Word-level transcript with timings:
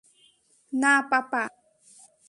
না, 0.73 0.93
পাপা। 1.09 1.43